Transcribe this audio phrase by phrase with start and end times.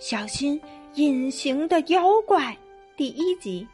[0.00, 0.58] 小心
[0.94, 2.56] 隐形的妖怪。
[2.96, 3.68] 第一集。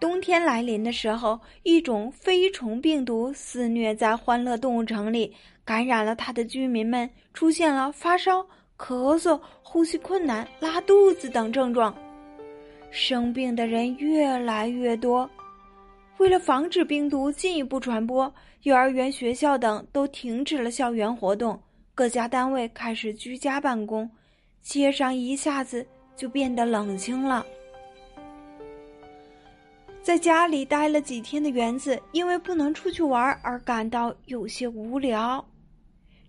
[0.00, 5.30] 冬天来临的时候，一种飞虫病毒肆虐在欢乐动物城里，
[5.66, 8.40] 感染了它的居民们，出现了发烧、
[8.78, 11.94] 咳嗽、呼吸困难、拉肚子等症状，
[12.90, 15.28] 生病的人越来越多。
[16.16, 18.32] 为了防止病毒进一步传播，
[18.62, 21.60] 幼儿园、学校等都停止了校园活动，
[21.94, 24.10] 各家单位开始居家办公，
[24.62, 27.44] 街上一下子就变得冷清了。
[30.00, 35.44] 在家里待了几天的园子，因为不能出去玩而感到有些无聊。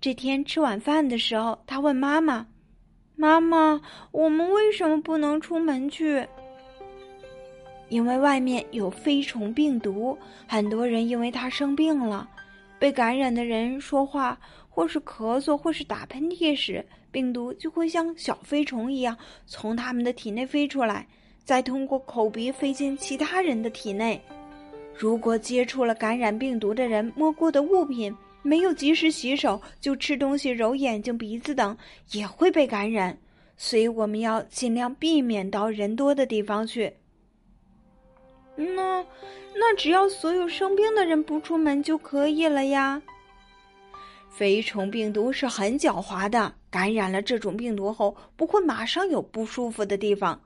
[0.02, 2.46] 这天吃晚饭的时候，他问妈妈
[3.16, 6.28] ：“妈妈，我们为什么不能出门去？”
[7.90, 12.30] 因为外面有飞虫病毒，很多人因为他生病了。
[12.80, 14.38] 被感染的人说话
[14.70, 21.08] 或是咳嗽或是打喷嚏时，病毒就会像小飞虫一样从他们的体内飞出来。
[21.46, 24.22] 再通过口鼻飞进其他人的体内，
[24.98, 31.78] 如果接触了感染病毒的人摸过的物品，没有及时洗手就吃东西、揉眼睛、鼻子等，
[32.12, 33.18] 也会被感染。
[33.58, 36.94] 所以我们要尽量避免到人多的地方去。
[38.56, 39.06] 那
[39.54, 43.02] 那只要所有生病的人不出门就可以了呀。
[44.30, 50.42] 飞虫病毒是很狡猾的，感染了这种病毒后，不会马上有不舒服的地方。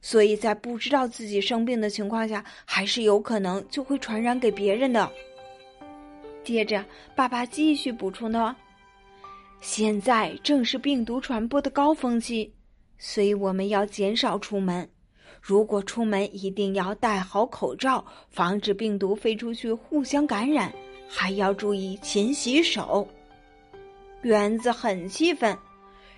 [0.00, 5.10] 所以在不知道自己生病的情况下，还是有可能就会传染给别人的。
[6.44, 6.84] 接着，
[7.16, 8.54] 爸爸继续补充道
[9.60, 12.52] ：“现在正是病毒传播的高峰期，
[12.98, 14.88] 所以我们要减少出门。
[15.40, 20.72] 如果出门，一定要戴好口罩，防止病毒飞出去互相感染。
[21.08, 23.08] 还要注意勤洗手。”
[24.22, 25.58] 园子很气愤，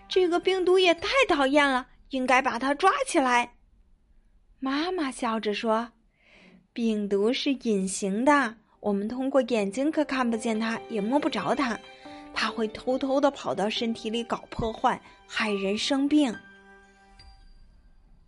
[0.08, 3.55] 这个病毒也太讨厌了，应该把它抓起来。
[4.60, 5.92] 妈妈笑着说
[6.72, 11.78] ：“病毒是隐形的，我们通过眼睛可看不见它，也摸不着它。
[12.32, 16.34] 它会偷偷的跑到身体里搞破坏，害人生病。”